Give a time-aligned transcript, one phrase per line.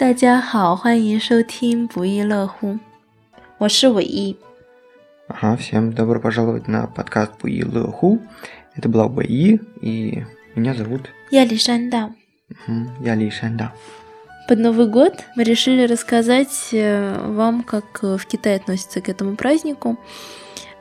[0.00, 2.78] 大家好，欢迎收听不亦乐乎，
[3.58, 4.36] 我是伟一。
[5.28, 8.20] Ага, всем добро пожаловать на подкаст Пуи Ху.
[8.74, 10.24] Это была Уэи, и
[10.54, 12.10] меня зовут 亚历山大。
[12.48, 13.72] мгм, я Ли Шанда.
[14.48, 19.36] Под Новый год мы решили рассказать э, вам, как э, в Китае относятся к этому
[19.36, 19.98] празднику.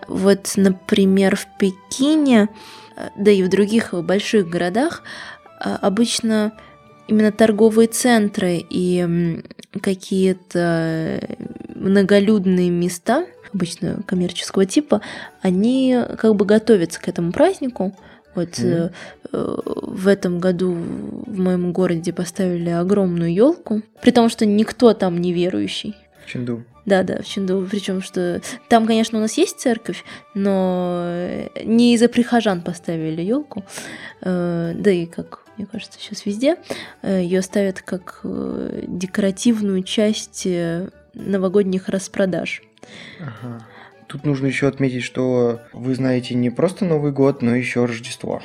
[0.08, 2.50] Вот, например, в Пекине,
[2.96, 5.02] э, да и в других больших городах
[5.60, 6.54] э, обычно
[7.11, 9.43] именно торговые центры и
[9.83, 10.59] какие-то
[11.21, 11.35] э,
[11.75, 15.01] многолюдные места, обычно коммерческого типа,
[15.43, 17.95] они как бы готовятся к этому празднику.
[18.37, 18.69] Вот Мгм.
[18.69, 18.91] э,
[19.33, 25.21] э, в этом году в моем городе поставили огромную елку, при том, что никто там
[25.21, 25.97] не верующий.
[26.25, 26.65] В Ченду.
[26.87, 27.67] Да, да, в Ченду.
[27.69, 30.05] Причем, что там, конечно, у нас есть церковь,
[30.35, 33.65] но э, не из-за прихожан поставили елку.
[34.23, 36.57] Да и как мне кажется, сейчас везде.
[37.03, 42.63] Э, Ее ставят как э, декоративную часть э, новогодних распродаж.
[43.21, 43.67] Ага.
[44.07, 48.43] Тут нужно еще отметить, что вы знаете не просто Новый год, но еще Рождество.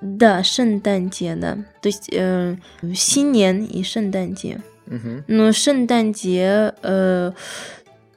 [0.00, 1.58] Да, Шэнтанте, да.
[1.80, 2.56] То есть э,
[2.92, 4.62] Синьян и Шэнтанте.
[4.88, 5.24] Угу.
[5.28, 7.32] Но Шэнтанте э,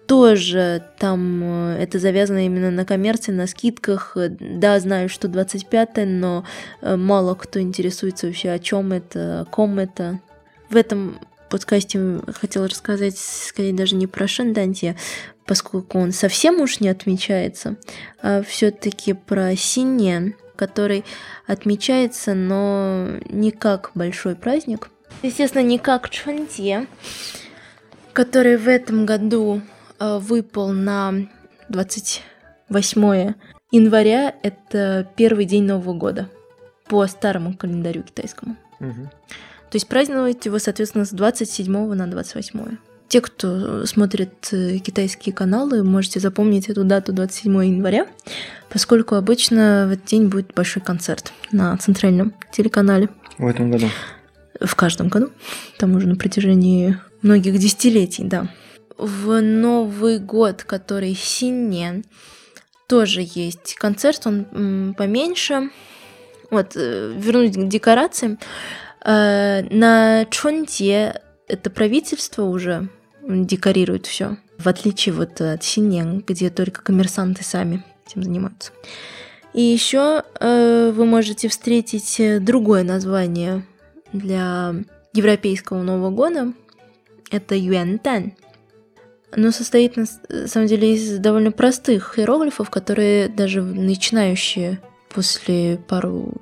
[0.07, 4.15] тоже там э, это завязано именно на коммерции, на скидках.
[4.15, 6.45] Да, знаю, что 25 но
[6.81, 10.19] э, мало кто интересуется вообще, о чем это, о ком это.
[10.69, 14.95] В этом подкасте хотела рассказать, скорее, даже не про Шенданте,
[15.45, 17.77] поскольку он совсем уж не отмечается,
[18.21, 21.05] а все-таки про Синьян, который
[21.47, 24.89] отмечается, но не как большой праздник.
[25.21, 26.87] Естественно, не как Чхунте,
[28.13, 29.61] который в этом году
[29.99, 31.13] выпал на
[31.69, 33.33] 28
[33.71, 34.35] января.
[34.43, 36.29] Это первый день Нового года
[36.87, 38.55] по старому календарю китайскому.
[38.79, 39.09] Мгм.
[39.71, 42.77] То есть праздновать его, соответственно, с 27 на 28.
[43.07, 48.07] Те, кто смотрит э, китайские каналы, можете запомнить эту дату 27 января,
[48.69, 53.87] поскольку обычно в этот день будет большой концерт на центральном телеканале В этом году.
[54.59, 55.29] в каждом году,
[55.77, 58.47] там уже на протяжении многих десятилетий, да.
[58.97, 62.05] В Новый год, который Синьен,
[62.87, 65.69] тоже есть концерт, он поменьше.
[66.51, 68.37] Вот, э, вернусь к декорациям.
[69.03, 72.89] Э, На Чунте это правительство уже
[73.27, 78.71] декорирует все, в отличие вот от Синьен, где только коммерсанты сами этим занимаются.
[79.53, 83.65] И еще вы можете встретить э, другое название
[84.13, 84.75] для
[85.13, 86.53] европейского Нового года.
[87.31, 88.33] Это Юэнтань.
[89.31, 90.05] Оно состоит, на
[90.47, 96.33] самом деле, из довольно простых иероглифов, которые даже начинающие после пару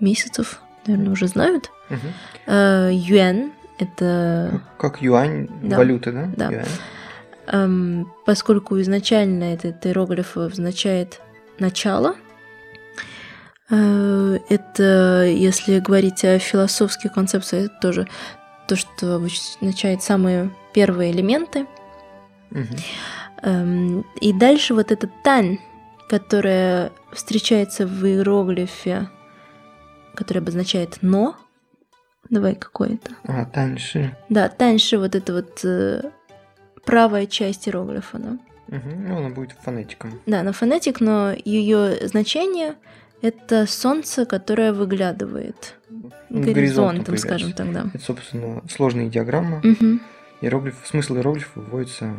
[0.00, 1.70] месяцев, наверное, уже знают.
[1.88, 2.00] Мгм.
[2.46, 5.78] Э, Юэн— это Как юань, Да.
[5.78, 6.30] валюта, да?
[6.36, 6.50] Да.
[6.50, 6.66] Юань.
[7.48, 11.20] Эм, поскольку изначально этот иероглиф означает
[11.58, 12.16] начало,
[13.70, 18.08] э, это, если говорить о философских концепциях, это тоже
[18.68, 21.66] то, что означает самые первые элементы.
[23.42, 25.58] Эм, И дальше вот этот тань,
[26.08, 29.08] которая встречается в иероглифе,
[30.14, 31.36] который обозначает но.
[32.30, 33.12] Давай какой это?
[33.24, 34.16] А, таньши.
[34.28, 36.10] Да, таньше вот это вот э,
[36.84, 38.38] правая часть иероглифа, да.
[38.68, 39.08] Мгм.
[39.08, 40.20] Ну, она будет фонетиком.
[40.26, 42.74] Да, на фонетик, но ее значение
[43.22, 45.76] это солнце, которое выглядывает
[46.30, 47.86] горизонтом горизонтом, скажем так, да.
[47.94, 49.60] Это, собственно, сложная диаграмма.
[49.62, 50.00] Мгм.
[50.40, 52.14] Иероглиф, смысл иероглифа выводится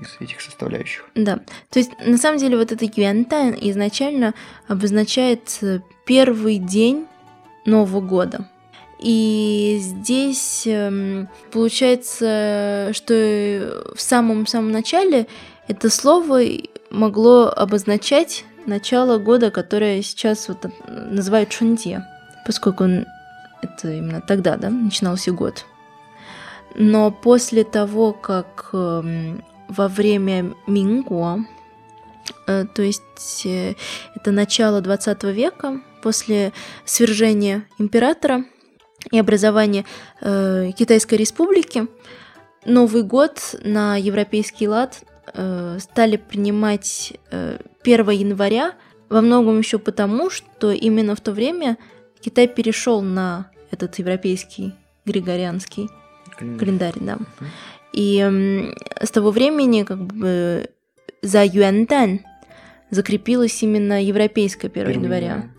[0.00, 1.04] из этих составляющих.
[1.14, 1.40] Да,
[1.70, 4.34] то есть на самом деле вот это юантань изначально
[4.68, 7.06] обозначает э, первый день
[7.66, 8.48] Нового года.
[8.98, 13.14] И здесь эм, получается, что
[13.94, 15.26] в самом-самом начале
[15.68, 16.40] это слово
[16.90, 22.04] могло обозначать начало года, которое сейчас вот называют Чунде,
[22.46, 23.06] поскольку он-
[23.62, 25.64] это именно тогда, да, начинался год.
[26.74, 31.44] Но после того, как эм, во время Мингуа,
[32.46, 33.74] э, то есть э,
[34.14, 36.52] это начало 20 века, после
[36.84, 38.44] свержения императора
[39.10, 39.84] и образования
[40.20, 41.86] э, Китайской республики,
[42.66, 45.02] Новый год на европейский лад
[45.78, 48.74] стали принимать э, 1 января,
[49.08, 51.78] во многом еще потому, что именно в то время
[52.20, 54.74] Китай перешел на этот европейский
[55.06, 55.88] григорианский
[56.36, 57.18] календарь, да.
[57.92, 60.70] И с того времени как бы
[61.22, 62.20] за Юэнтань
[62.90, 65.50] закрепилось именно европейское 1 Первый января.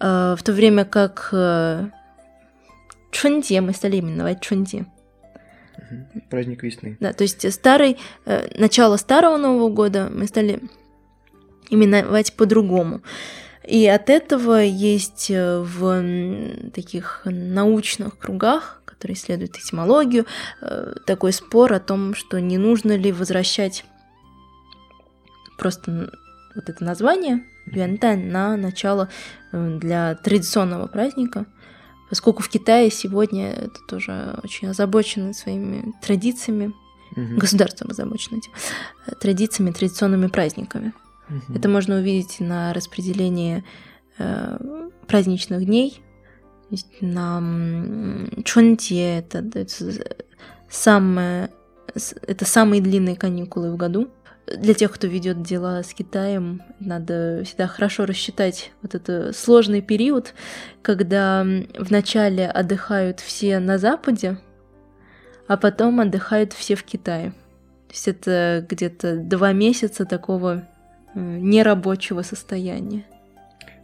[0.00, 1.88] Э, В то время как э,
[3.10, 4.86] Чунде мы стали именовать Чунде.
[5.90, 6.22] Мгм.
[6.30, 6.96] Праздник весны.
[7.00, 7.96] Да, то есть старый,
[8.26, 10.60] э, начало старого Нового года мы стали
[11.70, 13.02] именовать по-другому.
[13.64, 20.26] И от этого есть в таких научных кругах, которые исследуют этимологию,
[20.60, 23.84] э, такой спор о том, что не нужно ли возвращать
[25.56, 26.10] просто
[26.56, 29.08] вот это название Юантань на начало
[29.52, 31.46] э, для традиционного праздника,
[32.10, 36.74] поскольку в Китае сегодня это тоже очень озабочены своими традициями,
[37.14, 37.38] Мгм.
[37.38, 38.50] государство озабочено этим,
[39.06, 40.92] э, традициями, традиционными праздниками.
[41.28, 41.56] Мгм.
[41.56, 43.64] Это можно увидеть на распределении
[45.06, 46.02] праздничных дней.
[47.00, 47.42] На
[48.44, 49.66] Чунте это, это
[50.68, 51.50] самое,
[51.94, 54.08] это самые длинные каникулы в году.
[54.46, 60.34] Для тех, кто ведет дела с Китаем, надо всегда хорошо рассчитать вот этот сложный период,
[60.80, 61.46] когда
[61.78, 64.38] вначале отдыхают все на Западе,
[65.46, 67.32] а потом отдыхают все в Китае.
[67.88, 70.68] То есть это где-то два месяца такого
[71.14, 73.04] э, нерабочего состояния.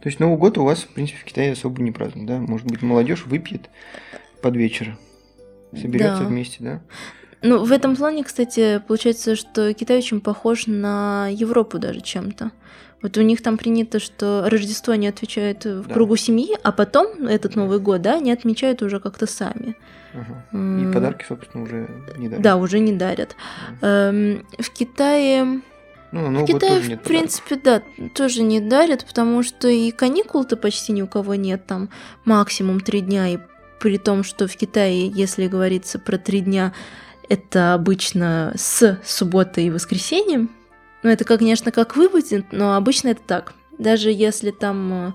[0.05, 2.37] То есть Новый год у вас, в принципе, в Китае особо не празднуют, да?
[2.37, 3.71] Может быть, молодежь выпьет
[4.39, 4.99] под вечер,
[5.75, 6.29] соберется Да.
[6.29, 6.81] вместе, да?
[7.41, 12.51] Ну, в этом плане, кстати, получается, что Китай очень похож на Европу даже чем-то.
[13.01, 15.93] Вот у них там принято, что Рождество они отвечают в Да.
[15.95, 19.75] кругу семьи, а потом этот Новый год, да, они отмечают уже как-то сами.
[20.53, 22.43] М, И подарки, собственно, уже не дарят.
[22.43, 23.35] Да, уже не дарят.
[23.81, 25.61] Эм, в Китае,
[26.15, 27.83] Ну, на в Китае, в принципе, да,
[28.13, 31.89] тоже не дарят, потому что и каникул-то почти ни у кого нет, там
[32.23, 33.37] максимум три дня, и
[33.81, 36.71] при том, что в Китае, если говорится про три дня,
[37.27, 40.51] это обычно с субботы и воскресеньем.
[41.03, 43.53] Ну, это, конечно, как выпадет, но обычно это так.
[43.77, 45.13] Даже если там э,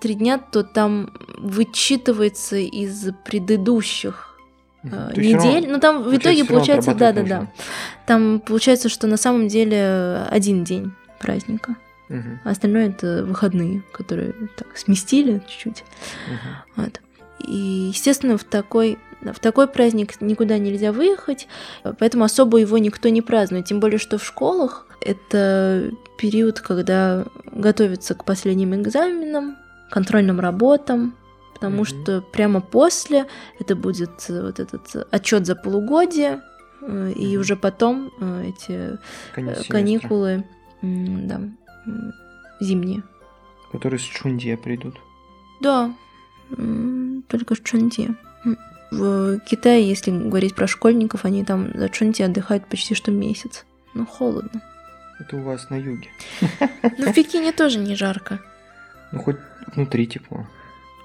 [0.00, 4.33] три дня, то там вычитывается из предыдущих.
[4.84, 5.70] Э, недель.
[5.70, 7.40] Ну, там в итоге получается, отрабатывать да-да-да.
[7.40, 7.52] нужно.
[8.06, 11.76] Там получается, что на самом деле один день праздника,
[12.08, 12.40] Мгм.
[12.44, 15.84] а остальное это выходные, которые так сместили чуть-чуть.
[16.28, 16.84] Мгм.
[16.84, 17.00] Вот.
[17.46, 21.48] И, естественно, в такой, в такой праздник никуда нельзя выехать,
[21.98, 23.66] поэтому особо его никто не празднует.
[23.66, 29.56] Тем более, что в школах это период, когда готовятся к последним экзаменам,
[29.90, 31.14] контрольным работам,
[31.64, 32.02] потому Мгм.
[32.02, 33.26] что прямо после
[33.58, 36.40] это будет э, вот этот отчет за полугодие,
[36.82, 37.40] э, и Мгм.
[37.40, 38.96] уже потом э, эти э,
[39.34, 40.44] Конец каникулы,
[40.82, 41.40] да,
[42.60, 43.02] зимние.
[43.72, 44.96] Которые с Чунде придут.
[45.60, 45.90] Да,
[47.28, 48.14] только в Чунте.
[48.44, 48.58] М,
[48.90, 53.64] В Китае, если говорить про школьников, они там за Чунте отдыхают почти что месяц.
[53.94, 54.60] Ну, холодно.
[55.18, 56.08] Это у вас на юге.
[56.98, 58.38] Но в Пекине тоже не жарко.
[59.12, 59.36] Ну, хоть
[59.74, 60.46] внутри тепло.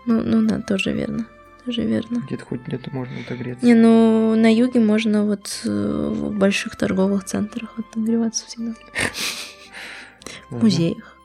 [0.09, 1.27] Ну, ну да, тоже верно.
[1.65, 2.23] Тоже верно.
[2.25, 3.63] Где-то хоть где-то можно отогреться.
[3.63, 8.73] Не, ну на юге можно вот э, в больших торговых центрах отогреваться всегда.
[10.50, 11.15] В музеях.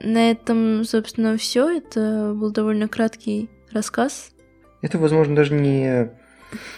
[0.00, 1.68] На этом, собственно, все.
[1.68, 4.32] Это был довольно краткий рассказ.
[4.80, 6.10] Это, возможно, даже не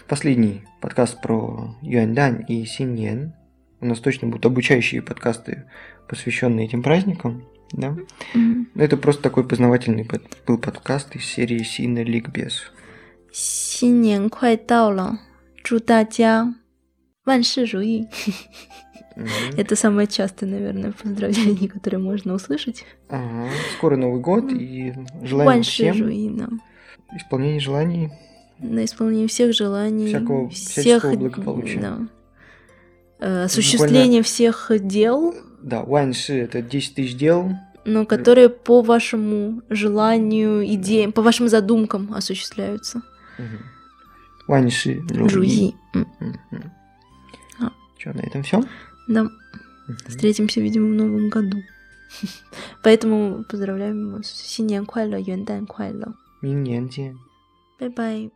[0.09, 3.33] последний подкаст про Юаньдань и Синьен.
[3.81, 5.67] У нас точно будут обучающие подкасты,
[6.09, 7.45] посвященные этим праздникам.
[7.72, 7.96] Да?
[8.34, 8.68] Мгм.
[8.74, 12.72] Но это просто такой познавательный под- был подкаст из серии Сина Ликбез.
[13.32, 15.20] 新年快到了，
[15.64, 16.56] 祝大家
[17.26, 18.08] 万事如意。
[19.18, 19.28] Мгм.
[19.58, 22.86] Это самое частое, наверное, поздравление, которое можно услышать.
[23.10, 23.50] Ага.
[23.78, 26.50] Скоро Новый год, и желаем 万事 всем 如意呢，
[27.16, 28.10] исполнения желаний.
[28.60, 31.80] на исполнение всех желаний, Всякого- всех всяческого благополучия.
[31.80, 32.00] да.
[33.20, 37.53] Э, осуществление всех дел, да, ванши– это 10 тысяч дел,
[37.85, 43.03] но которые по вашему желанию, идеям, по вашим задумкам осуществляются.
[44.47, 45.03] Ваньши.
[45.29, 45.75] Жуи.
[47.99, 48.63] Что, на этом все?
[49.09, 49.29] Да.
[50.07, 51.63] Встретимся, видимо, в новом году.
[52.83, 54.27] Поэтому поздравляем вас.
[54.27, 56.15] 新年快乐，元旦快乐。
[56.43, 56.91] 明
[57.79, 58.31] 年拜拜。